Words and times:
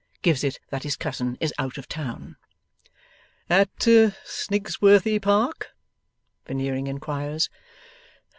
Gives 0.23 0.43
it 0.43 0.59
that 0.71 0.81
his 0.81 0.95
cousin 0.95 1.37
is 1.39 1.53
out 1.59 1.77
of 1.77 1.87
town. 1.87 2.35
'At 3.51 3.69
Snigsworthy 3.77 5.21
Park?' 5.21 5.75
Veneering 6.47 6.87
inquires. 6.87 7.51